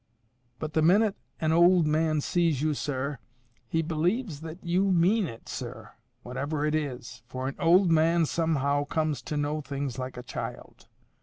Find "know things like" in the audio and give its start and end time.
9.37-10.17